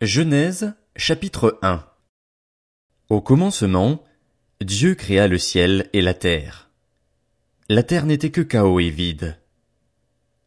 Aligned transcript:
Genèse, 0.00 0.74
chapitre 0.94 1.58
1 1.60 1.84
Au 3.08 3.20
commencement, 3.20 4.04
Dieu 4.60 4.94
créa 4.94 5.26
le 5.26 5.38
ciel 5.38 5.90
et 5.92 6.02
la 6.02 6.14
terre. 6.14 6.70
La 7.68 7.82
terre 7.82 8.06
n'était 8.06 8.30
que 8.30 8.40
chaos 8.40 8.78
et 8.78 8.90
vide. 8.90 9.40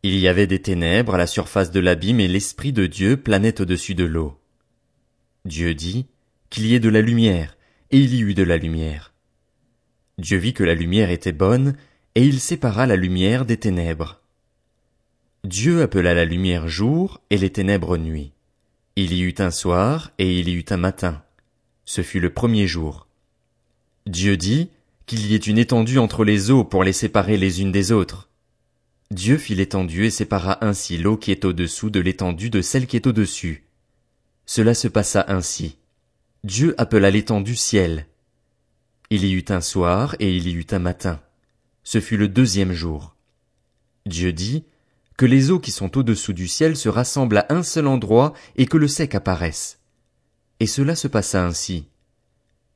Il 0.04 0.18
y 0.18 0.30
avait 0.30 0.48
des 0.48 0.62
ténèbres 0.62 1.16
à 1.16 1.18
la 1.18 1.28
surface 1.28 1.70
de 1.70 1.82
l'abîme 1.82 2.22
et 2.22 2.30
l'Esprit 2.30 2.72
de 2.72 2.88
Dieu 2.88 3.18
planait 3.18 3.60
au-dessus 3.60 3.94
de 3.94 4.06
l'eau. 4.06 4.40
Dieu 5.44 5.74
dit 5.74 6.06
qu'il 6.50 6.66
y 6.66 6.74
ait 6.74 6.80
de 6.80 6.88
la 6.88 7.02
lumière, 7.02 7.58
et 7.90 7.98
il 7.98 8.16
y 8.16 8.22
eut 8.22 8.34
de 8.34 8.44
la 8.44 8.56
lumière. 8.56 9.14
Dieu 10.18 10.38
vit 10.38 10.54
que 10.54 10.64
la 10.64 10.76
lumière 10.76 11.10
était 11.10 11.34
bonne, 11.34 11.76
et 12.16 12.24
il 12.24 12.40
sépara 12.40 12.86
la 12.86 12.96
lumière 12.96 13.46
des 13.46 13.58
ténèbres. 13.58 14.22
Dieu 15.44 15.82
appela 15.82 16.14
la 16.14 16.24
lumière 16.24 16.70
jour 16.70 17.20
et 17.30 17.38
les 17.38 17.50
ténèbres 17.50 17.98
nuit. 17.98 18.32
Il 18.98 19.14
y 19.14 19.22
eut 19.22 19.36
un 19.40 19.52
soir 19.52 20.12
et 20.18 20.40
il 20.40 20.50
y 20.50 20.54
eut 20.54 20.66
un 20.70 20.78
matin. 20.78 21.24
Ce 21.86 22.02
fut 22.02 22.20
le 22.20 22.34
premier 22.34 22.68
jour. 22.68 23.08
Dieu 24.06 24.36
dit 24.36 24.70
qu'il 25.06 25.26
y 25.26 25.34
ait 25.34 25.38
une 25.38 25.58
étendue 25.58 25.98
entre 25.98 26.26
les 26.26 26.52
eaux 26.52 26.66
pour 26.66 26.84
les 26.84 26.94
séparer 26.94 27.38
les 27.38 27.62
unes 27.62 27.72
des 27.72 27.94
autres. 27.94 28.30
Dieu 29.10 29.38
fit 29.38 29.56
l'étendue 29.56 30.06
et 30.06 30.10
sépara 30.10 30.64
ainsi 30.66 30.98
l'eau 30.98 31.18
qui 31.18 31.32
est 31.32 31.46
au-dessous 31.46 31.90
de 31.90 32.00
l'étendue 32.00 32.50
de 32.50 32.62
celle 32.62 32.86
qui 32.86 32.98
est 32.98 33.08
au-dessus. 33.08 33.66
Cela 34.46 34.74
se 34.74 34.90
passa 34.90 35.26
ainsi. 35.30 35.78
Dieu 36.44 36.76
appela 36.78 37.12
l'étendue 37.12 37.56
ciel. 37.56 38.08
Il 39.10 39.24
y 39.24 39.34
eut 39.34 39.46
un 39.50 39.62
soir 39.62 40.16
et 40.20 40.36
il 40.36 40.48
y 40.48 40.54
eut 40.54 40.68
un 40.72 40.80
matin. 40.80 41.22
Ce 41.84 42.02
fut 42.02 42.18
le 42.18 42.28
deuxième 42.28 42.74
jour. 42.74 43.16
Dieu 44.06 44.34
dit, 44.34 44.64
que 45.18 45.26
les 45.26 45.52
eaux 45.52 45.60
qui 45.60 45.72
sont 45.72 45.98
au-dessous 45.98 46.34
du 46.34 46.48
ciel 46.48 46.76
se 46.76 46.90
rassemblent 46.90 47.38
à 47.38 47.48
un 47.50 47.64
seul 47.64 47.88
endroit 47.88 48.34
et 48.56 48.66
que 48.66 48.78
le 48.78 48.88
sec 48.88 49.16
apparaisse. 49.16 49.80
Et 50.60 50.68
cela 50.68 50.96
se 50.96 51.08
passa 51.08 51.46
ainsi. 51.46 51.88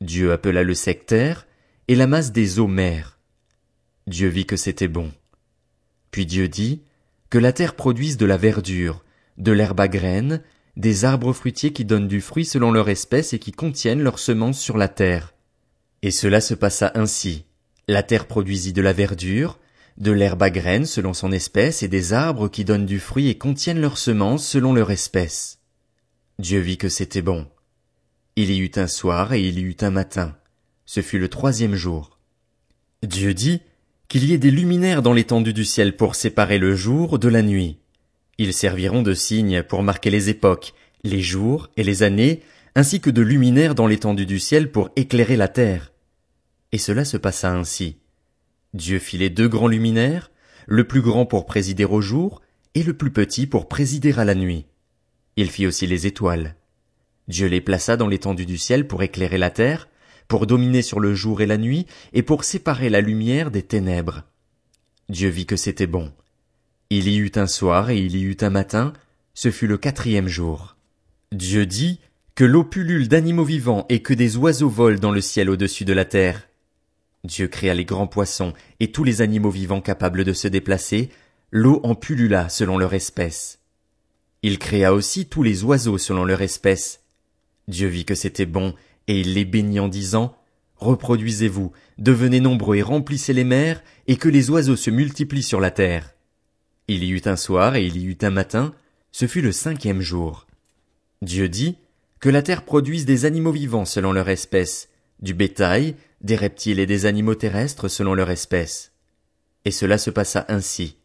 Dieu 0.02 0.32
appela 0.32 0.64
le 0.64 0.74
sec 0.74 1.06
terre 1.06 1.48
et 1.88 1.96
la 1.96 2.08
masse 2.08 2.32
des 2.32 2.60
eaux 2.60 2.68
mer. 2.68 3.20
Dieu 4.08 4.28
vit 4.28 4.46
que 4.46 4.58
c'était 4.58 4.88
bon. 4.88 5.12
Puis 6.12 6.26
Dieu 6.26 6.48
dit, 6.48 6.82
que 7.30 7.38
la 7.38 7.52
terre 7.52 7.76
produise 7.76 8.18
de 8.18 8.26
la 8.26 8.38
verdure, 8.38 9.04
de 9.38 9.52
l'herbe 9.52 9.80
à 9.80 9.88
graines, 9.88 10.42
des 10.78 11.06
arbres 11.06 11.34
fruitiers 11.34 11.74
qui 11.74 11.86
donnent 11.86 12.08
du 12.08 12.22
fruit 12.22 12.46
selon 12.46 12.72
leur 12.72 12.90
espèce 12.90 13.34
et 13.34 13.40
qui 13.40 13.52
contiennent 13.52 14.02
leurs 14.02 14.20
semences 14.20 14.60
sur 14.60 14.78
la 14.78 14.88
terre. 14.88 15.34
Et 16.02 16.12
cela 16.12 16.42
se 16.42 16.54
passa 16.54 16.92
ainsi. 16.96 17.46
La 17.88 18.04
terre 18.04 18.28
produisit 18.28 18.74
de 18.74 18.82
la 18.82 18.94
verdure, 18.94 19.60
de 19.98 20.12
l'herbe 20.12 20.44
à 20.44 20.50
graines 20.50 20.86
selon 20.86 21.14
son 21.14 21.32
espèce 21.32 21.84
et 21.84 21.88
des 21.88 22.14
arbres 22.14 22.50
qui 22.50 22.66
donnent 22.66 22.86
du 22.86 23.00
fruit 23.00 23.30
et 23.30 23.38
contiennent 23.38 23.80
leurs 23.80 23.98
semences 23.98 24.46
selon 24.46 24.74
leur 24.74 24.92
espèce. 24.92 25.60
Dieu 26.40 26.60
vit 26.60 26.78
que 26.78 26.90
c'était 26.90 27.22
bon. 27.22 27.48
Il 28.36 28.52
y 28.52 28.60
eut 28.60 28.72
un 28.76 28.88
soir 28.88 29.34
et 29.34 29.42
il 29.42 29.60
y 29.60 29.62
eut 29.62 29.78
un 29.82 29.92
matin. 29.92 30.36
Ce 30.86 31.02
fut 31.02 31.20
le 31.20 31.30
troisième 31.30 31.76
jour. 31.76 32.20
Dieu 33.04 33.34
dit 33.34 33.62
qu'il 34.10 34.26
y 34.26 34.34
ait 34.34 34.38
des 34.38 34.52
luminaires 34.52 35.02
dans 35.02 35.14
l'étendue 35.14 35.54
du 35.54 35.64
ciel 35.64 35.96
pour 35.96 36.16
séparer 36.16 36.58
le 36.58 36.76
jour 36.76 37.18
de 37.18 37.30
la 37.30 37.42
nuit. 37.42 37.80
Ils 38.38 38.54
serviront 38.54 39.02
de 39.02 39.14
signes 39.14 39.64
pour 39.64 39.82
marquer 39.82 40.10
les 40.10 40.30
époques, 40.30 40.74
les 41.04 41.22
jours 41.22 41.70
et 41.78 41.84
les 41.84 42.04
années, 42.04 42.42
ainsi 42.76 43.00
que 43.00 43.10
de 43.10 43.22
luminaires 43.22 43.76
dans 43.76 43.88
l'étendue 43.88 44.26
du 44.26 44.40
ciel 44.40 44.72
pour 44.72 44.90
éclairer 44.98 45.38
la 45.38 45.48
terre. 45.48 45.94
Et 46.74 46.78
cela 46.78 47.06
se 47.06 47.16
passa 47.16 47.54
ainsi. 47.54 47.98
Dieu 48.76 49.00
fit 49.00 49.18
les 49.18 49.30
deux 49.30 49.48
grands 49.48 49.70
luminaires, 49.70 50.32
le 50.68 50.84
plus 50.84 51.02
grand 51.02 51.26
pour 51.26 51.46
présider 51.46 51.86
au 51.86 52.02
jour, 52.02 52.42
et 52.74 52.84
le 52.84 52.94
plus 52.94 53.10
petit 53.10 53.48
pour 53.48 53.70
présider 53.70 54.12
à 54.20 54.26
la 54.26 54.36
nuit. 54.36 54.66
Il 55.38 55.50
fit 55.50 55.66
aussi 55.66 55.88
les 55.88 56.08
étoiles. 56.08 56.56
Dieu 57.30 57.48
les 57.48 57.62
plaça 57.62 57.96
dans 57.96 58.10
l'étendue 58.10 58.46
du 58.46 58.58
ciel 58.58 58.86
pour 58.86 59.02
éclairer 59.02 59.38
la 59.38 59.50
terre, 59.50 59.88
pour 60.28 60.46
dominer 60.46 60.82
sur 60.82 61.00
le 61.00 61.16
jour 61.16 61.40
et 61.40 61.46
la 61.46 61.58
nuit, 61.58 61.88
et 62.12 62.22
pour 62.22 62.44
séparer 62.44 62.90
la 62.90 63.00
lumière 63.00 63.50
des 63.50 63.64
ténèbres. 63.64 64.24
Dieu 65.08 65.30
vit 65.30 65.46
que 65.46 65.56
c'était 65.56 65.88
bon. 65.88 66.12
Il 66.90 67.08
y 67.08 67.16
eut 67.16 67.32
un 67.36 67.48
soir 67.48 67.92
et 67.92 67.98
il 67.98 68.18
y 68.18 68.24
eut 68.24 68.38
un 68.42 68.50
matin, 68.50 68.92
ce 69.34 69.52
fut 69.52 69.68
le 69.68 69.78
quatrième 69.78 70.28
jour. 70.28 70.76
Dieu 71.32 71.66
dit 71.66 72.02
que 72.36 72.44
l'eau 72.44 72.66
pullule 72.66 73.08
d'animaux 73.08 73.46
vivants 73.46 73.86
et 73.88 74.02
que 74.02 74.14
des 74.14 74.36
oiseaux 74.36 74.70
volent 74.70 75.00
dans 75.00 75.12
le 75.12 75.22
ciel 75.22 75.50
au-dessus 75.50 75.86
de 75.86 75.94
la 75.94 76.04
terre. 76.04 76.50
Dieu 77.26 77.48
créa 77.48 77.74
les 77.74 77.86
grands 77.86 78.08
poissons 78.08 78.54
et 78.80 78.92
tous 78.92 79.04
les 79.04 79.22
animaux 79.22 79.50
vivants 79.50 79.82
capables 79.82 80.24
de 80.24 80.34
se 80.34 80.48
déplacer, 80.48 81.10
l'eau 81.52 81.80
en 81.84 81.96
pullula 81.96 82.50
selon 82.50 82.78
leur 82.78 82.94
espèce. 82.94 83.60
Il 84.44 84.60
créa 84.60 84.94
aussi 84.94 85.26
tous 85.26 85.42
les 85.42 85.64
oiseaux 85.64 85.98
selon 85.98 86.24
leur 86.24 86.42
espèce. 86.42 87.02
Dieu 87.68 87.88
vit 87.88 88.06
que 88.06 88.16
c'était 88.16 88.46
bon, 88.46 88.76
et 89.08 89.20
il 89.20 89.34
les 89.34 89.46
bénit 89.46 89.80
en 89.80 89.88
disant, 89.88 90.38
Reproduisez-vous, 90.78 91.72
devenez 91.98 92.42
nombreux 92.42 92.76
et 92.76 92.82
remplissez 92.84 93.34
les 93.34 93.44
mers, 93.44 93.82
et 94.08 94.18
que 94.18 94.30
les 94.30 94.50
oiseaux 94.50 94.76
se 94.76 94.92
multiplient 94.92 95.42
sur 95.42 95.60
la 95.60 95.72
terre. 95.72 96.14
Il 96.88 97.04
y 97.04 97.10
eut 97.10 97.24
un 97.26 97.38
soir 97.38 97.76
et 97.76 97.86
il 97.86 97.98
y 97.98 98.06
eut 98.06 98.18
un 98.22 98.30
matin, 98.30 98.74
ce 99.12 99.26
fut 99.26 99.42
le 99.42 99.52
cinquième 99.52 100.02
jour. 100.02 100.46
Dieu 101.22 101.50
dit, 101.50 101.78
que 102.20 102.30
la 102.30 102.42
terre 102.42 102.66
produise 102.66 103.06
des 103.06 103.26
animaux 103.26 103.52
vivants 103.52 103.86
selon 103.86 104.12
leur 104.12 104.30
espèce, 104.30 104.90
du 105.22 105.34
bétail, 105.34 105.96
des 106.26 106.36
reptiles 106.36 106.80
et 106.80 106.88
des 106.88 107.06
animaux 107.06 107.36
terrestres 107.36 107.88
selon 107.88 108.16
leur 108.16 108.32
espèce. 108.32 108.92
Et 109.64 109.72
cela 109.72 110.00
se 110.00 110.10
passa 110.10 110.46
ainsi. 110.50 110.98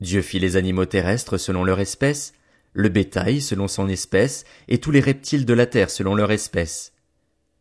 Dieu 0.00 0.20
fit 0.20 0.40
les 0.40 0.56
animaux 0.56 0.84
terrestres 0.84 1.38
selon 1.38 1.62
leur 1.62 1.78
espèce, 1.78 2.32
le 2.72 2.88
bétail 2.88 3.40
selon 3.40 3.68
son 3.68 3.88
espèce, 3.88 4.44
et 4.66 4.78
tous 4.78 4.90
les 4.90 5.00
reptiles 5.00 5.46
de 5.46 5.54
la 5.54 5.66
terre 5.66 5.90
selon 5.90 6.16
leur 6.16 6.32
espèce. 6.32 6.92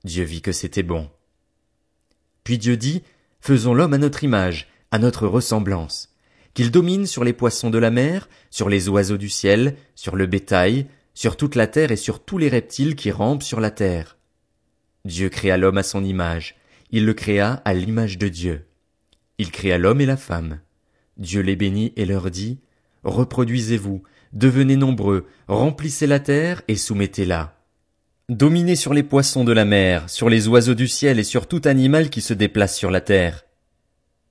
Dieu 0.06 0.24
vit 0.24 0.42
que 0.42 0.52
c'était 0.52 0.82
bon. 0.82 1.08
Puis 2.44 2.58
Dieu 2.58 2.78
dit, 2.78 3.04
Faisons 3.42 3.76
l'homme 3.76 3.94
à 3.94 4.00
notre 4.00 4.24
image, 4.24 4.68
à 4.90 4.98
notre 4.98 5.28
ressemblance, 5.28 6.16
qu'il 6.56 6.72
domine 6.72 7.06
sur 7.06 7.24
les 7.24 7.34
poissons 7.34 7.70
de 7.70 7.78
la 7.78 7.92
mer, 7.92 8.28
sur 8.50 8.70
les 8.70 8.90
oiseaux 8.90 9.18
du 9.18 9.30
ciel, 9.30 9.76
sur 9.94 10.16
le 10.16 10.26
bétail, 10.26 10.88
sur 11.14 11.38
toute 11.38 11.54
la 11.54 11.68
terre 11.68 11.92
et 11.92 11.96
sur 11.96 12.24
tous 12.24 12.40
les 12.40 12.50
reptiles 12.50 12.96
qui 12.96 13.12
rampent 13.12 13.44
sur 13.44 13.60
la 13.60 13.70
terre. 13.70 14.18
Dieu 15.06 15.30
créa 15.30 15.58
l'homme 15.58 15.78
à 15.78 15.84
son 15.84 16.04
image, 16.04 16.56
il 16.92 17.06
le 17.06 17.14
créa 17.14 17.62
à 17.66 17.74
l'image 17.74 18.18
de 18.18 18.28
Dieu. 18.28 18.68
Il 19.38 19.52
créa 19.52 19.78
l'homme 19.78 20.02
et 20.02 20.06
la 20.06 20.18
femme. 20.18 20.60
Dieu 21.18 21.42
les 21.42 21.56
bénit 21.56 21.94
et 21.96 22.06
leur 22.06 22.30
dit, 22.32 22.60
Reproduisez-vous, 23.04 24.04
devenez 24.34 24.76
nombreux, 24.76 25.26
remplissez 25.48 26.08
la 26.08 26.20
terre 26.20 26.62
et 26.68 26.76
soumettez-la. 26.76 27.58
Dominez 28.30 28.76
sur 28.76 28.94
les 28.94 29.04
poissons 29.04 29.44
de 29.44 29.52
la 29.52 29.66
mer, 29.66 30.10
sur 30.10 30.30
les 30.30 30.48
oiseaux 30.48 30.76
du 30.76 30.88
ciel 30.88 31.20
et 31.20 31.24
sur 31.24 31.48
tout 31.48 31.62
animal 31.66 32.10
qui 32.10 32.22
se 32.22 32.34
déplace 32.34 32.78
sur 32.78 32.92
la 32.92 33.02
terre. 33.02 33.46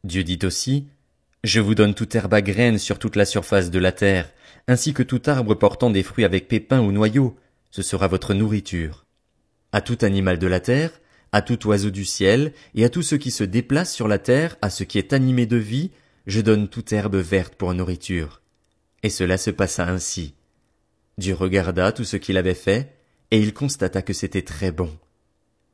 Dieu 0.04 0.22
dit 0.22 0.38
aussi, 0.44 0.86
Je 1.44 1.60
vous 1.60 1.74
donne 1.74 1.94
toute 1.94 2.14
herbe 2.14 2.34
à 2.34 2.42
graines 2.42 2.78
sur 2.78 2.98
toute 2.98 3.16
la 3.16 3.24
surface 3.24 3.70
de 3.70 3.78
la 3.78 3.92
terre, 3.92 4.30
ainsi 4.68 4.94
que 4.94 5.02
tout 5.02 5.22
arbre 5.26 5.54
portant 5.54 5.90
des 5.90 6.02
fruits 6.02 6.24
avec 6.24 6.48
pépins 6.48 6.80
ou 6.80 6.92
noyaux, 6.92 7.36
ce 7.70 7.82
sera 7.82 8.06
votre 8.08 8.34
nourriture 8.34 9.06
à 9.72 9.80
tout 9.80 9.98
animal 10.02 10.38
de 10.38 10.46
la 10.46 10.60
terre, 10.60 10.90
à 11.32 11.42
tout 11.42 11.66
oiseau 11.66 11.90
du 11.90 12.04
ciel, 12.04 12.52
et 12.74 12.84
à 12.84 12.88
tout 12.88 13.02
ce 13.02 13.14
qui 13.14 13.30
se 13.30 13.44
déplace 13.44 13.94
sur 13.94 14.08
la 14.08 14.18
terre, 14.18 14.56
à 14.62 14.70
ce 14.70 14.84
qui 14.84 14.98
est 14.98 15.12
animé 15.12 15.46
de 15.46 15.56
vie, 15.56 15.90
je 16.26 16.40
donne 16.40 16.68
toute 16.68 16.92
herbe 16.92 17.16
verte 17.16 17.54
pour 17.54 17.72
nourriture. 17.74 18.42
Et 19.02 19.10
cela 19.10 19.38
se 19.38 19.50
passa 19.50 19.88
ainsi. 19.88 20.34
Dieu 21.18 21.34
regarda 21.34 21.92
tout 21.92 22.04
ce 22.04 22.16
qu'il 22.16 22.36
avait 22.36 22.54
fait, 22.54 22.94
et 23.30 23.40
il 23.40 23.54
constata 23.54 24.02
que 24.02 24.12
c'était 24.12 24.42
très 24.42 24.72
bon. 24.72 24.90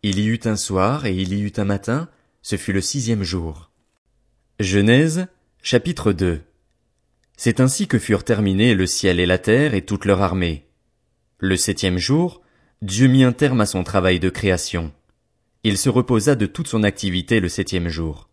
Il 0.03 0.19
y 0.19 0.27
eut 0.27 0.41
un 0.45 0.56
soir 0.56 1.06
et 1.06 1.15
il 1.15 1.33
y 1.33 1.41
eut 1.41 1.53
un 1.56 1.65
matin, 1.65 2.09
ce 2.43 2.56
fut 2.56 2.72
le 2.72 2.81
sixième 2.81 3.22
jour. 3.22 3.71
Genèse, 4.61 5.27
chapitre 5.62 6.12
2 6.12 6.43
C'est 7.37 7.61
ainsi 7.61 7.89
que 7.89 7.99
furent 7.99 8.25
terminés 8.25 8.75
le 8.75 8.87
ciel 8.87 9.21
et 9.21 9.27
la 9.27 9.39
terre 9.39 9.75
et 9.75 9.83
toute 9.83 10.05
leur 10.05 10.22
armée. 10.22 10.66
Le 11.39 11.56
septième 11.56 11.99
jour, 11.99 12.43
Dieu 12.83 13.09
mit 13.09 13.25
un 13.25 13.33
terme 13.33 13.60
à 13.60 13.66
son 13.66 13.84
travail 13.84 14.21
de 14.21 14.28
création. 14.28 14.92
Il 15.68 15.78
se 15.78 15.89
reposa 15.89 16.36
de 16.36 16.47
toute 16.47 16.68
son 16.68 16.84
activité 16.84 17.41
le 17.41 17.48
septième 17.48 17.89
jour. 17.89 18.28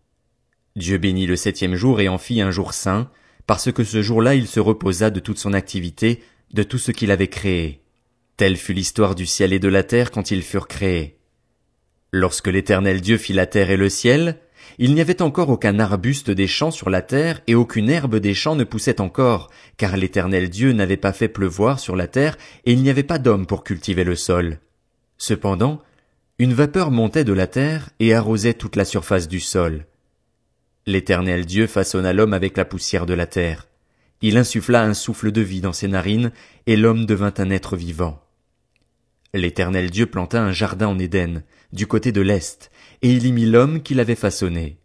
Dieu 0.75 0.99
bénit 0.99 1.25
le 1.25 1.35
septième 1.35 1.73
jour 1.73 1.99
et 1.99 2.07
en 2.07 2.19
fit 2.19 2.41
un 2.41 2.51
jour 2.51 2.75
saint, 2.75 3.09
parce 3.47 3.71
que 3.71 3.83
ce 3.83 4.03
jour-là 4.03 4.35
il 4.35 4.45
se 4.45 4.59
reposa 4.59 5.09
de 5.09 5.19
toute 5.19 5.39
son 5.39 5.53
activité, 5.53 6.21
de 6.53 6.61
tout 6.61 6.77
ce 6.77 6.91
qu'il 6.91 7.09
avait 7.09 7.29
créé. 7.29 7.81
Telle 8.37 8.55
fut 8.55 8.73
l'histoire 8.73 9.15
du 9.15 9.25
ciel 9.25 9.51
et 9.51 9.57
de 9.57 9.67
la 9.67 9.81
terre 9.81 10.11
quand 10.11 10.29
ils 10.29 10.43
furent 10.43 10.67
créés. 10.67 11.17
Lorsque 12.11 12.49
l'Éternel 12.49 13.01
Dieu 13.01 13.17
fit 13.17 13.33
la 13.33 13.47
terre 13.47 13.71
et 13.71 13.77
le 13.77 13.89
ciel, 13.89 14.37
il 14.77 14.93
n'y 14.93 15.01
avait 15.01 15.23
encore 15.23 15.49
aucun 15.49 15.79
arbuste 15.79 16.29
des 16.29 16.45
champs 16.45 16.69
sur 16.69 16.91
la 16.91 17.01
terre 17.01 17.41
et 17.47 17.55
aucune 17.55 17.89
herbe 17.89 18.17
des 18.17 18.35
champs 18.35 18.55
ne 18.55 18.63
poussait 18.63 19.01
encore, 19.01 19.49
car 19.77 19.97
l'Éternel 19.97 20.51
Dieu 20.51 20.71
n'avait 20.71 20.97
pas 20.97 21.13
fait 21.13 21.29
pleuvoir 21.29 21.79
sur 21.79 21.95
la 21.95 22.05
terre 22.05 22.37
et 22.65 22.73
il 22.73 22.83
n'y 22.83 22.91
avait 22.91 23.01
pas 23.01 23.17
d'homme 23.17 23.47
pour 23.47 23.63
cultiver 23.63 24.03
le 24.03 24.15
sol. 24.15 24.59
Cependant, 25.17 25.81
une 26.43 26.53
vapeur 26.53 26.91
montait 26.91 27.23
de 27.23 27.31
la 27.31 27.47
terre 27.47 27.89
et 28.01 28.13
arrosait 28.13 28.53
toute 28.53 28.75
la 28.75 28.83
surface 28.83 29.29
du 29.29 29.39
sol. 29.39 29.85
L'Éternel 30.85 31.45
Dieu 31.45 31.67
façonna 31.67 32.11
l'homme 32.11 32.33
avec 32.33 32.57
la 32.57 32.65
poussière 32.65 33.05
de 33.05 33.13
la 33.13 33.25
terre. 33.25 33.69
Il 34.21 34.35
insuffla 34.35 34.83
un 34.83 34.93
souffle 34.93 35.31
de 35.31 35.39
vie 35.39 35.61
dans 35.61 35.71
ses 35.71 35.87
narines, 35.87 36.33
et 36.67 36.75
l'homme 36.75 37.05
devint 37.05 37.33
un 37.37 37.49
être 37.49 37.77
vivant. 37.77 38.21
L'Éternel 39.33 39.89
Dieu 39.89 40.05
planta 40.05 40.43
un 40.43 40.51
jardin 40.51 40.87
en 40.87 40.99
Éden, 40.99 41.43
du 41.71 41.87
côté 41.87 42.11
de 42.11 42.19
l'Est, 42.19 42.71
et 43.01 43.13
il 43.13 43.25
y 43.25 43.31
mit 43.31 43.45
l'homme 43.45 43.81
qu'il 43.81 44.01
avait 44.01 44.13
façonné. 44.13 44.79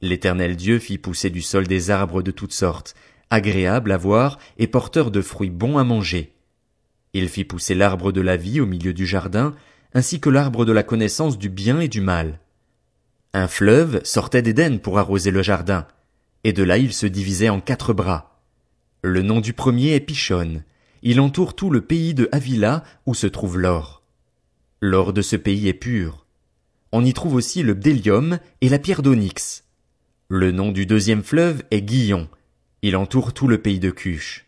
L'Éternel 0.00 0.54
Dieu 0.54 0.78
fit 0.78 0.98
pousser 0.98 1.30
du 1.30 1.42
sol 1.42 1.66
des 1.66 1.90
arbres 1.90 2.22
de 2.22 2.30
toutes 2.30 2.54
sortes, 2.54 2.94
agréables 3.28 3.90
à 3.90 3.96
voir 3.96 4.38
et 4.56 4.68
porteurs 4.68 5.10
de 5.10 5.20
fruits 5.20 5.50
bons 5.50 5.78
à 5.78 5.82
manger. 5.82 6.32
Il 7.12 7.28
fit 7.28 7.42
pousser 7.42 7.74
l'arbre 7.74 8.12
de 8.12 8.20
la 8.20 8.36
vie 8.36 8.60
au 8.60 8.66
milieu 8.66 8.92
du 8.92 9.04
jardin, 9.04 9.56
ainsi 9.94 10.20
que 10.20 10.30
l'arbre 10.30 10.64
de 10.64 10.72
la 10.72 10.82
connaissance 10.82 11.38
du 11.38 11.48
bien 11.48 11.80
et 11.80 11.88
du 11.88 12.00
mal. 12.00 12.40
Un 13.32 13.48
fleuve 13.48 14.00
sortait 14.04 14.42
d'Éden 14.42 14.78
pour 14.78 14.98
arroser 14.98 15.30
le 15.30 15.42
jardin, 15.42 15.86
et 16.44 16.52
de 16.52 16.62
là 16.62 16.78
il 16.78 16.92
se 16.92 17.06
divisait 17.06 17.48
en 17.48 17.60
quatre 17.60 17.92
bras. 17.92 18.40
Le 19.02 19.22
nom 19.22 19.40
du 19.40 19.52
premier 19.52 19.94
est 19.94 20.00
Pichon. 20.00 20.62
Il 21.02 21.20
entoure 21.20 21.54
tout 21.54 21.70
le 21.70 21.80
pays 21.80 22.12
de 22.12 22.28
Havila 22.32 22.84
où 23.06 23.14
se 23.14 23.26
trouve 23.26 23.58
l'or. 23.58 24.02
L'or 24.80 25.12
de 25.12 25.22
ce 25.22 25.36
pays 25.36 25.68
est 25.68 25.74
pur. 25.74 26.26
On 26.92 27.04
y 27.04 27.14
trouve 27.14 27.34
aussi 27.34 27.62
le 27.62 27.74
bdélium 27.74 28.38
et 28.60 28.68
la 28.68 28.78
pierre 28.78 29.02
d'onyx. 29.02 29.64
Le 30.28 30.52
nom 30.52 30.72
du 30.72 30.86
deuxième 30.86 31.22
fleuve 31.22 31.62
est 31.70 31.82
Guillon. 31.82 32.28
Il 32.82 32.96
entoure 32.96 33.32
tout 33.32 33.48
le 33.48 33.58
pays 33.58 33.78
de 33.78 33.90
Cuche. 33.90 34.46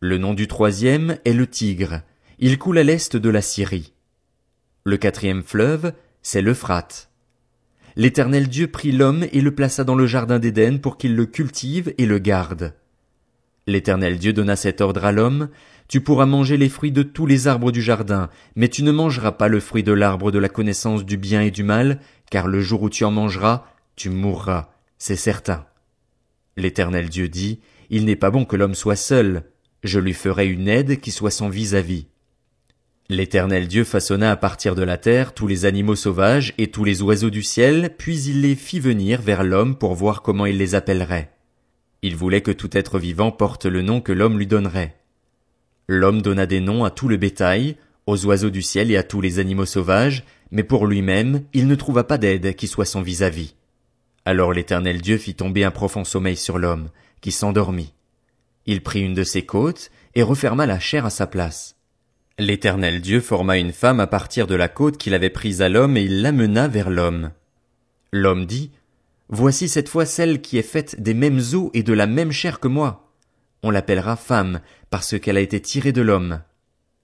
Le 0.00 0.18
nom 0.18 0.34
du 0.34 0.48
troisième 0.48 1.18
est 1.24 1.32
le 1.32 1.46
Tigre. 1.46 2.02
Il 2.38 2.58
coule 2.58 2.78
à 2.78 2.82
l'est 2.82 3.16
de 3.16 3.28
la 3.28 3.42
Syrie. 3.42 3.92
Le 4.84 4.96
quatrième 4.96 5.42
fleuve, 5.42 5.92
c'est 6.22 6.42
l'Euphrate. 6.42 7.10
L'éternel 7.96 8.48
Dieu 8.48 8.68
prit 8.68 8.92
l'homme 8.92 9.26
et 9.32 9.40
le 9.40 9.54
plaça 9.54 9.84
dans 9.84 9.94
le 9.94 10.06
jardin 10.06 10.38
d'Éden 10.38 10.78
pour 10.78 10.96
qu'il 10.96 11.14
le 11.14 11.26
cultive 11.26 11.94
et 11.98 12.06
le 12.06 12.18
garde. 12.18 12.74
L'éternel 13.66 14.18
Dieu 14.18 14.32
donna 14.32 14.56
cet 14.56 14.80
ordre 14.80 15.04
à 15.04 15.12
l'homme, 15.12 15.48
tu 15.88 16.00
pourras 16.00 16.26
manger 16.26 16.56
les 16.56 16.68
fruits 16.68 16.90
de 16.92 17.02
tous 17.02 17.26
les 17.26 17.48
arbres 17.48 17.70
du 17.70 17.82
jardin, 17.82 18.30
mais 18.56 18.68
tu 18.68 18.82
ne 18.82 18.92
mangeras 18.92 19.32
pas 19.32 19.48
le 19.48 19.60
fruit 19.60 19.82
de 19.82 19.92
l'arbre 19.92 20.30
de 20.30 20.38
la 20.38 20.48
connaissance 20.48 21.04
du 21.04 21.16
bien 21.16 21.42
et 21.42 21.50
du 21.50 21.62
mal, 21.62 22.00
car 22.30 22.48
le 22.48 22.60
jour 22.60 22.82
où 22.82 22.90
tu 22.90 23.04
en 23.04 23.10
mangeras, 23.10 23.66
tu 23.94 24.08
mourras 24.10 24.72
c'est 25.02 25.16
certain. 25.16 25.66
L'Éternel 26.56 27.08
Dieu 27.08 27.28
dit, 27.28 27.58
Il 27.90 28.04
n'est 28.04 28.14
pas 28.14 28.30
bon 28.30 28.44
que 28.44 28.54
l'homme 28.54 28.76
soit 28.76 28.94
seul, 28.94 29.50
je 29.82 29.98
lui 29.98 30.14
ferai 30.14 30.46
une 30.46 30.68
aide 30.68 31.00
qui 31.00 31.10
soit 31.10 31.32
son 31.32 31.48
vis-à-vis. 31.48 32.06
L'Éternel 33.12 33.68
Dieu 33.68 33.84
façonna 33.84 34.30
à 34.30 34.36
partir 34.36 34.74
de 34.74 34.82
la 34.82 34.96
terre 34.96 35.34
tous 35.34 35.46
les 35.46 35.66
animaux 35.66 35.96
sauvages 35.96 36.54
et 36.56 36.68
tous 36.68 36.82
les 36.82 37.02
oiseaux 37.02 37.28
du 37.28 37.42
ciel, 37.42 37.94
puis 37.98 38.18
il 38.22 38.40
les 38.40 38.54
fit 38.54 38.80
venir 38.80 39.20
vers 39.20 39.44
l'homme 39.44 39.76
pour 39.76 39.94
voir 39.94 40.22
comment 40.22 40.46
il 40.46 40.56
les 40.56 40.74
appellerait. 40.74 41.30
Il 42.00 42.16
voulait 42.16 42.40
que 42.40 42.50
tout 42.50 42.74
être 42.74 42.98
vivant 42.98 43.30
porte 43.30 43.66
le 43.66 43.82
nom 43.82 44.00
que 44.00 44.12
l'homme 44.12 44.38
lui 44.38 44.46
donnerait. 44.46 44.96
L'homme 45.88 46.22
donna 46.22 46.46
des 46.46 46.60
noms 46.60 46.84
à 46.84 46.90
tout 46.90 47.06
le 47.06 47.18
bétail, 47.18 47.76
aux 48.06 48.24
oiseaux 48.24 48.48
du 48.48 48.62
ciel 48.62 48.90
et 48.90 48.96
à 48.96 49.02
tous 49.02 49.20
les 49.20 49.40
animaux 49.40 49.66
sauvages, 49.66 50.24
mais 50.50 50.64
pour 50.64 50.86
lui-même, 50.86 51.42
il 51.52 51.66
ne 51.66 51.74
trouva 51.74 52.04
pas 52.04 52.16
d'aide 52.16 52.56
qui 52.56 52.66
soit 52.66 52.86
son 52.86 53.02
vis-à-vis. 53.02 53.56
Alors 54.24 54.54
l'Éternel 54.54 55.02
Dieu 55.02 55.18
fit 55.18 55.34
tomber 55.34 55.64
un 55.64 55.70
profond 55.70 56.04
sommeil 56.04 56.38
sur 56.38 56.56
l'homme, 56.56 56.88
qui 57.20 57.30
s'endormit. 57.30 57.92
Il 58.64 58.82
prit 58.82 59.02
une 59.02 59.12
de 59.12 59.22
ses 59.22 59.44
côtes, 59.44 59.90
et 60.14 60.22
referma 60.22 60.64
la 60.64 60.80
chair 60.80 61.04
à 61.04 61.10
sa 61.10 61.26
place. 61.26 61.76
L'Éternel 62.38 63.00
Dieu 63.00 63.20
forma 63.20 63.58
une 63.58 63.72
femme 63.72 64.00
à 64.00 64.06
partir 64.06 64.46
de 64.46 64.54
la 64.54 64.68
côte 64.68 64.96
qu'il 64.96 65.14
avait 65.14 65.30
prise 65.30 65.60
à 65.60 65.68
l'homme, 65.68 65.96
et 65.96 66.02
il 66.02 66.22
l'amena 66.22 66.66
vers 66.66 66.90
l'homme. 66.90 67.30
L'homme 68.12 68.46
dit, 68.46 68.70
Voici 69.28 69.68
cette 69.68 69.88
fois 69.88 70.06
celle 70.06 70.40
qui 70.40 70.58
est 70.58 70.62
faite 70.62 71.00
des 71.00 71.14
mêmes 71.14 71.40
os 71.54 71.70
et 71.74 71.82
de 71.82 71.92
la 71.92 72.06
même 72.06 72.32
chair 72.32 72.60
que 72.60 72.68
moi. 72.68 73.12
On 73.62 73.70
l'appellera 73.70 74.16
femme, 74.16 74.60
parce 74.90 75.18
qu'elle 75.18 75.36
a 75.36 75.40
été 75.40 75.60
tirée 75.60 75.92
de 75.92 76.02
l'homme. 76.02 76.42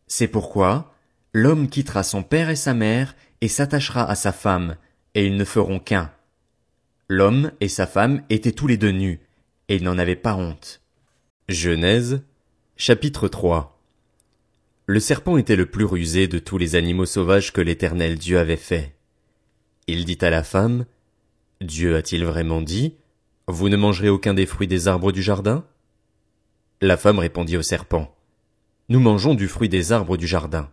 C'est 0.07 0.29
pourquoi, 0.29 0.95
l'homme 1.33 1.69
quittera 1.69 2.03
son 2.03 2.23
père 2.23 2.51
et 2.51 2.57
sa 2.57 2.75
mère, 2.75 3.15
et 3.41 3.49
s'attachera 3.49 4.11
à 4.11 4.15
sa 4.15 4.33
femme, 4.33 4.77
et 5.15 5.27
ils 5.27 5.37
ne 5.37 5.45
feront 5.45 5.79
qu'un. 5.79 6.11
L'homme 7.09 7.53
et 7.61 7.69
sa 7.69 7.87
femme 7.87 8.23
étaient 8.29 8.53
tous 8.53 8.67
les 8.67 8.77
deux 8.77 8.91
nus, 8.91 9.21
et 9.69 9.77
ils 9.77 9.85
n'en 9.85 9.99
avaient 9.99 10.17
pas 10.17 10.35
honte. 10.35 10.83
Genèse, 11.49 12.23
chapitre 12.77 13.29
3 13.29 13.78
Le 14.91 15.01
serpent 15.01 15.37
était 15.37 15.55
le 15.55 15.67
plus 15.67 15.85
rusé 15.85 16.29
de 16.29 16.39
tous 16.39 16.57
les 16.57 16.75
animaux 16.75 17.05
sauvages 17.05 17.53
que 17.53 17.61
l'éternel 17.61 18.17
Dieu 18.17 18.39
avait 18.39 18.57
fait. 18.57 18.95
Il 19.87 20.07
dit 20.07 20.17
à 20.23 20.31
la 20.31 20.43
femme, 20.43 20.87
Dieu 21.61 21.95
a-t-il 21.95 22.25
vraiment 22.25 22.63
dit, 22.63 22.95
Vous 23.49 23.69
ne 23.69 23.77
mangerez 23.77 24.09
aucun 24.09 24.33
des 24.33 24.47
fruits 24.47 24.67
des 24.67 24.89
arbres 24.89 25.13
du 25.13 25.21
jardin? 25.21 25.67
La 26.81 26.97
femme 26.97 27.19
répondit 27.19 27.59
au 27.59 27.63
serpent, 27.63 28.17
Nous 28.89 28.99
mangeons 28.99 29.35
du 29.35 29.47
fruit 29.47 29.69
des 29.69 29.93
arbres 29.93 30.17
du 30.17 30.27
jardin. 30.27 30.71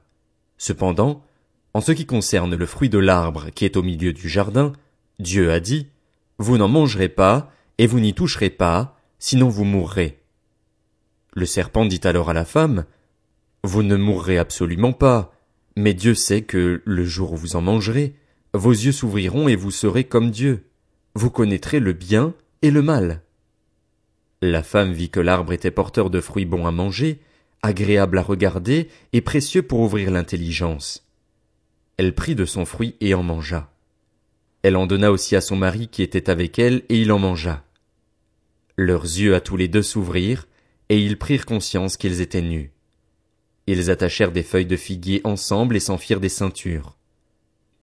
Cependant, 0.57 1.21
en 1.73 1.81
ce 1.81 1.91
qui 1.91 2.05
concerne 2.05 2.55
le 2.55 2.65
fruit 2.65 2.87
de 2.87 2.99
l'arbre 2.99 3.49
qui 3.49 3.65
est 3.65 3.75
au 3.75 3.83
milieu 3.83 4.13
du 4.13 4.29
jardin, 4.29 4.71
Dieu 5.19 5.51
a 5.51 5.59
dit, 5.59 5.87
vous 6.37 6.57
n'en 6.57 6.69
mangerez 6.69 7.09
pas, 7.09 7.51
et 7.79 7.85
vous 7.85 7.99
n'y 7.99 8.13
toucherez 8.13 8.49
pas, 8.49 8.97
sinon 9.19 9.49
vous 9.49 9.65
mourrez. 9.65 10.21
Le 11.33 11.45
serpent 11.45 11.85
dit 11.85 11.99
alors 12.05 12.29
à 12.29 12.33
la 12.33 12.45
femme, 12.45 12.85
Vous 13.65 13.81
ne 13.81 13.95
mourrez 13.95 14.37
absolument 14.37 14.93
pas, 14.93 15.33
mais 15.75 15.95
Dieu 15.95 16.13
sait 16.13 16.43
que, 16.43 16.83
le 16.85 17.03
jour 17.03 17.33
où 17.33 17.35
vous 17.35 17.55
en 17.55 17.61
mangerez, 17.61 18.13
vos 18.53 18.69
yeux 18.69 18.91
s'ouvriront 18.91 19.47
et 19.47 19.55
vous 19.55 19.71
serez 19.71 20.03
comme 20.03 20.29
Dieu. 20.29 20.67
Vous 21.15 21.31
connaîtrez 21.31 21.79
le 21.79 21.91
bien 21.91 22.35
et 22.61 22.69
le 22.69 22.83
mal. 22.83 23.23
La 24.43 24.61
femme 24.61 24.93
vit 24.93 25.09
que 25.09 25.19
l'arbre 25.19 25.51
était 25.51 25.71
porteur 25.71 26.11
de 26.11 26.21
fruits 26.21 26.45
bons 26.45 26.67
à 26.67 26.71
manger, 26.71 27.21
agréable 27.63 28.19
à 28.19 28.21
regarder 28.21 28.87
et 29.13 29.21
précieux 29.21 29.63
pour 29.63 29.79
ouvrir 29.79 30.11
l'intelligence. 30.11 31.03
Elle 31.97 32.13
prit 32.13 32.35
de 32.35 32.45
son 32.45 32.65
fruit 32.65 32.93
et 33.01 33.15
en 33.15 33.23
mangea. 33.23 33.73
Elle 34.61 34.75
en 34.75 34.85
donna 34.85 35.11
aussi 35.11 35.35
à 35.35 35.41
son 35.41 35.55
mari 35.55 35.87
qui 35.87 36.03
était 36.03 36.29
avec 36.29 36.59
elle, 36.59 36.83
et 36.89 37.01
il 37.01 37.11
en 37.11 37.17
mangea. 37.17 37.63
Leurs 38.77 39.05
yeux 39.05 39.33
à 39.33 39.41
tous 39.41 39.57
les 39.57 39.67
deux 39.67 39.81
s'ouvrirent, 39.81 40.45
et 40.89 40.99
ils 40.99 41.17
prirent 41.17 41.47
conscience 41.47 41.97
qu'ils 41.97 42.21
étaient 42.21 42.43
nus. 42.43 42.74
Ils 43.67 43.89
attachèrent 43.89 44.31
des 44.31 44.43
feuilles 44.43 44.65
de 44.65 44.75
figuier 44.75 45.21
ensemble 45.23 45.75
et 45.75 45.79
s'en 45.79 45.97
firent 45.97 46.19
des 46.19 46.29
ceintures. 46.29 46.97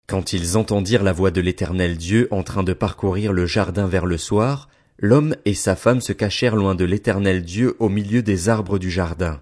Quand 0.07 0.33
ils 0.33 0.57
entendirent 0.57 1.03
la 1.03 1.13
voix 1.13 1.31
de 1.31 1.41
l'Éternel 1.41 1.97
Dieu 1.97 2.27
en 2.31 2.43
train 2.43 2.63
de 2.63 2.73
parcourir 2.73 3.33
le 3.33 3.45
jardin 3.45 3.87
vers 3.87 4.05
le 4.05 4.17
soir, 4.17 4.69
l'homme 4.99 5.35
et 5.45 5.53
sa 5.53 5.75
femme 5.75 6.01
se 6.01 6.13
cachèrent 6.13 6.55
loin 6.55 6.75
de 6.75 6.85
l'Éternel 6.85 7.43
Dieu 7.43 7.75
au 7.79 7.89
milieu 7.89 8.21
des 8.21 8.49
arbres 8.49 8.77
du 8.77 8.91
jardin. 8.91 9.41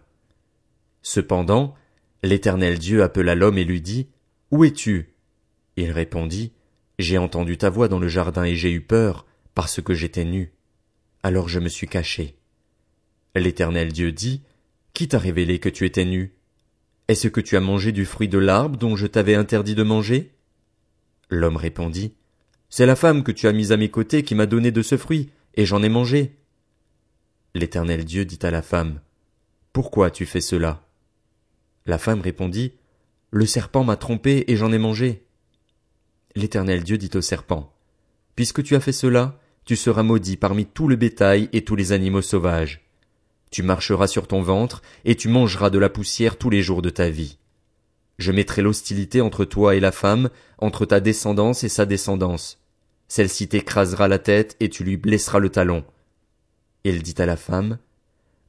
Cependant, 1.02 1.76
l'Éternel 2.24 2.80
Dieu 2.80 3.04
appela 3.04 3.36
l'homme 3.36 3.58
et 3.58 3.66
lui 3.66 3.82
dit, 3.82 4.08
Où 4.52 4.64
es-tu? 4.64 5.16
Il 5.76 5.92
répondit, 5.92 6.54
j'ai 7.00 7.18
entendu 7.18 7.58
ta 7.58 7.70
voix 7.70 7.88
dans 7.88 8.00
le 8.00 8.08
jardin 8.08 8.44
et 8.44 8.56
j'ai 8.56 8.72
eu 8.72 8.82
peur, 8.82 9.26
parce 9.56 9.82
que 9.82 9.94
j'étais 9.94 10.26
nu. 10.26 10.54
Alors 11.24 11.50
je 11.50 11.60
me 11.60 11.70
suis 11.70 11.88
caché. 11.88 12.38
L'Éternel 13.36 13.92
Dieu 13.92 14.12
dit, 14.12 14.44
Qui 14.94 15.08
t'a 15.08 15.20
révélé 15.20 15.60
que 15.60 15.70
tu 15.70 15.86
étais 15.86 16.06
nu? 16.06 16.36
Est-ce 17.08 17.28
que 17.28 17.42
tu 17.42 17.58
as 17.58 17.62
mangé 17.62 17.92
du 17.92 18.06
fruit 18.06 18.28
de 18.28 18.38
l'arbre 18.38 18.78
dont 18.78 18.96
je 18.96 19.08
t'avais 19.08 19.36
interdit 19.36 19.76
de 19.76 19.84
manger? 19.84 20.34
L'homme 21.30 21.58
répondit, 21.58 22.14
C'est 22.70 22.86
la 22.86 22.96
femme 22.96 23.24
que 23.24 23.32
tu 23.32 23.48
as 23.48 23.54
mise 23.54 23.72
à 23.72 23.78
mes 23.78 23.90
côtés 23.90 24.24
qui 24.24 24.36
m'a 24.36 24.46
donné 24.46 24.72
de 24.72 24.82
ce 24.82 24.98
fruit, 24.98 25.30
et 25.56 25.66
j'en 25.66 25.84
ai 25.84 25.90
mangé. 25.90 26.38
L'Éternel 27.54 28.06
Dieu 28.06 28.26
dit 28.26 28.40
à 28.44 28.52
la 28.52 28.62
femme, 28.62 29.02
Pourquoi 29.74 30.12
tu 30.12 30.26
fais 30.26 30.42
cela? 30.42 30.88
La 31.86 31.98
femme 31.98 32.22
répondit, 32.22 32.74
Le 33.32 33.46
serpent 33.46 33.84
m'a 33.84 33.98
trompé 33.98 34.46
et 34.48 34.56
j'en 34.56 34.72
ai 34.72 34.78
mangé. 34.78 35.26
L'Éternel 36.36 36.84
Dieu 36.84 36.98
dit 36.98 37.12
au 37.16 37.22
serpent, 37.22 37.74
Puisque 38.36 38.64
tu 38.64 38.76
as 38.76 38.80
fait 38.80 38.94
cela, 38.94 39.40
tu 39.66 39.76
seras 39.76 40.04
maudit 40.04 40.38
parmi 40.38 40.66
tout 40.66 40.88
le 40.88 40.96
bétail 40.96 41.50
et 41.54 41.64
tous 41.64 41.76
les 41.76 41.92
animaux 41.92 42.22
sauvages. 42.22 42.91
Tu 43.52 43.64
marcheras 43.64 44.08
sur 44.08 44.28
ton 44.28 44.42
ventre, 44.42 44.82
et 45.06 45.16
tu 45.16 45.28
mangeras 45.28 45.70
de 45.70 45.78
la 45.78 45.90
poussière 45.90 46.38
tous 46.38 46.50
les 46.50 46.62
jours 46.62 46.82
de 46.82 46.90
ta 46.90 47.10
vie. 47.10 47.38
Je 48.18 48.32
mettrai 48.32 48.62
l'hostilité 48.62 49.20
entre 49.20 49.46
toi 49.46 49.76
et 49.76 49.80
la 49.80 49.92
femme, 49.92 50.30
entre 50.58 50.86
ta 50.86 51.00
descendance 51.00 51.64
et 51.64 51.70
sa 51.70 51.86
descendance. 51.86 52.60
Celle-ci 53.08 53.50
t'écrasera 53.50 54.08
la 54.08 54.20
tête 54.20 54.56
et 54.60 54.70
tu 54.70 54.84
lui 54.84 54.96
blesseras 54.96 55.40
le 55.40 55.50
talon. 55.50 55.84
Il 56.84 57.04
dit 57.04 57.16
à 57.18 57.26
la 57.26 57.36
femme, 57.36 57.78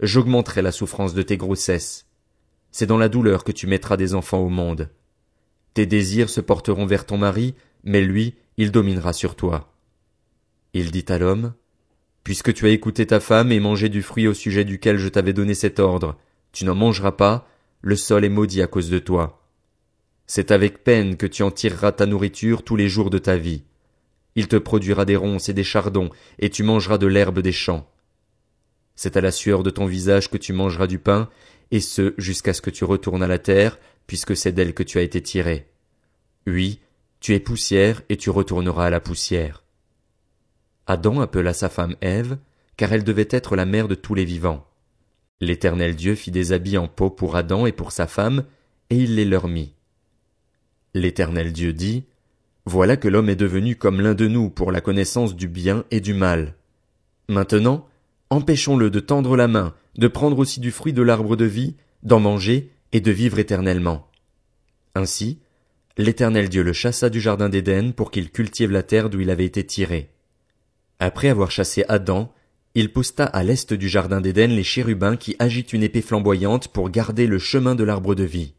J'augmenterai 0.00 0.62
la 0.62 0.72
souffrance 0.72 1.14
de 1.14 1.22
tes 1.22 1.36
grossesses. 1.36 2.06
C'est 2.70 2.86
dans 2.86 2.98
la 2.98 3.08
douleur 3.08 3.44
que 3.44 3.52
tu 3.52 3.66
mettras 3.66 3.96
des 3.96 4.14
enfants 4.14 4.40
au 4.40 4.48
monde. 4.48 4.88
Tes 5.74 5.86
désirs 5.86 6.30
se 6.30 6.40
porteront 6.40 6.86
vers 6.86 7.06
ton 7.06 7.18
mari, 7.18 7.54
mais 7.82 8.02
lui, 8.02 8.34
il 8.56 8.70
dominera 8.70 9.12
sur 9.12 9.36
toi. 9.36 9.72
Il 10.74 10.90
dit 10.90 11.04
à 11.08 11.18
l'homme, 11.18 11.54
Puisque 12.24 12.54
tu 12.54 12.66
as 12.66 12.70
écouté 12.70 13.06
ta 13.06 13.20
femme 13.20 13.50
et 13.52 13.60
mangé 13.60 13.88
du 13.88 14.02
fruit 14.02 14.28
au 14.28 14.34
sujet 14.34 14.64
duquel 14.64 14.98
je 14.98 15.08
t'avais 15.08 15.32
donné 15.32 15.54
cet 15.54 15.80
ordre, 15.80 16.16
tu 16.52 16.64
n'en 16.64 16.74
mangeras 16.74 17.12
pas, 17.12 17.48
le 17.80 17.96
sol 17.96 18.24
est 18.24 18.28
maudit 18.28 18.62
à 18.62 18.66
cause 18.66 18.90
de 18.90 18.98
toi. 18.98 19.42
C'est 20.26 20.50
avec 20.50 20.84
peine 20.84 21.16
que 21.16 21.26
tu 21.26 21.42
en 21.42 21.50
tireras 21.50 21.92
ta 21.92 22.06
nourriture 22.06 22.62
tous 22.62 22.76
les 22.76 22.88
jours 22.88 23.10
de 23.10 23.18
ta 23.18 23.36
vie. 23.36 23.64
Il 24.34 24.48
te 24.48 24.56
produira 24.56 25.04
des 25.04 25.16
ronces 25.16 25.48
et 25.48 25.52
des 25.52 25.64
chardons, 25.64 26.10
et 26.38 26.48
tu 26.48 26.62
mangeras 26.62 26.98
de 26.98 27.06
l'herbe 27.06 27.40
des 27.40 27.52
champs. 27.52 27.90
C'est 28.94 29.16
à 29.16 29.20
la 29.20 29.32
sueur 29.32 29.62
de 29.62 29.70
ton 29.70 29.86
visage 29.86 30.30
que 30.30 30.38
tu 30.38 30.52
mangeras 30.52 30.86
du 30.86 30.98
pain, 30.98 31.28
et 31.70 31.80
ce 31.80 32.14
jusqu'à 32.18 32.54
ce 32.54 32.62
que 32.62 32.70
tu 32.70 32.84
retournes 32.84 33.22
à 33.22 33.26
la 33.26 33.38
terre, 33.38 33.78
puisque 34.06 34.36
c'est 34.36 34.52
d'elle 34.52 34.74
que 34.74 34.82
tu 34.82 34.98
as 34.98 35.02
été 35.02 35.20
tiré. 35.20 35.68
Oui, 36.46 36.80
tu 37.20 37.34
es 37.34 37.40
poussière 37.40 38.02
et 38.08 38.16
tu 38.16 38.30
retourneras 38.30 38.86
à 38.86 38.90
la 38.90 39.00
poussière. 39.00 39.61
Adam 40.92 41.22
appela 41.22 41.54
sa 41.54 41.70
femme 41.70 41.96
Ève, 42.02 42.36
car 42.76 42.92
elle 42.92 43.02
devait 43.02 43.28
être 43.30 43.56
la 43.56 43.64
mère 43.64 43.88
de 43.88 43.94
tous 43.94 44.14
les 44.14 44.26
vivants. 44.26 44.66
L'Éternel 45.40 45.96
Dieu 45.96 46.14
fit 46.14 46.30
des 46.30 46.52
habits 46.52 46.76
en 46.76 46.86
peau 46.86 47.08
pour 47.08 47.34
Adam 47.34 47.64
et 47.64 47.72
pour 47.72 47.92
sa 47.92 48.06
femme, 48.06 48.44
et 48.90 48.96
il 48.96 49.14
les 49.14 49.24
leur 49.24 49.48
mit. 49.48 49.72
L'Éternel 50.92 51.54
Dieu 51.54 51.72
dit, 51.72 52.04
Voilà 52.66 52.98
que 52.98 53.08
l'homme 53.08 53.30
est 53.30 53.36
devenu 53.36 53.74
comme 53.74 54.02
l'un 54.02 54.12
de 54.12 54.26
nous 54.28 54.50
pour 54.50 54.70
la 54.70 54.82
connaissance 54.82 55.34
du 55.34 55.48
bien 55.48 55.84
et 55.90 56.00
du 56.00 56.12
mal. 56.12 56.56
Maintenant, 57.26 57.88
empêchons-le 58.28 58.90
de 58.90 59.00
tendre 59.00 59.34
la 59.34 59.48
main, 59.48 59.74
de 59.96 60.08
prendre 60.08 60.38
aussi 60.38 60.60
du 60.60 60.70
fruit 60.70 60.92
de 60.92 61.00
l'arbre 61.00 61.36
de 61.36 61.46
vie, 61.46 61.74
d'en 62.02 62.20
manger 62.20 62.70
et 62.92 63.00
de 63.00 63.10
vivre 63.10 63.38
éternellement. 63.38 64.10
Ainsi, 64.94 65.38
l'Éternel 65.96 66.50
Dieu 66.50 66.62
le 66.62 66.74
chassa 66.74 67.08
du 67.08 67.22
jardin 67.22 67.48
d'Éden 67.48 67.92
pour 67.92 68.10
qu'il 68.10 68.30
cultive 68.30 68.70
la 68.70 68.82
terre 68.82 69.08
d'où 69.08 69.20
il 69.20 69.30
avait 69.30 69.46
été 69.46 69.64
tiré. 69.64 70.10
Après 71.04 71.30
avoir 71.30 71.50
chassé 71.50 71.84
Adam, 71.88 72.32
il 72.76 72.92
posta 72.92 73.24
à 73.24 73.42
l'est 73.42 73.72
du 73.72 73.88
jardin 73.88 74.20
d'Éden 74.20 74.54
les 74.54 74.62
chérubins 74.62 75.16
qui 75.16 75.34
agitent 75.40 75.72
une 75.72 75.82
épée 75.82 76.00
flamboyante 76.00 76.68
pour 76.68 76.90
garder 76.90 77.26
le 77.26 77.40
chemin 77.40 77.74
de 77.74 77.82
l'arbre 77.82 78.14
de 78.14 78.22
vie. 78.22 78.54